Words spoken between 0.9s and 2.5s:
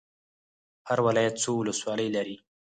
ولایت څو ولسوالۍ لري؟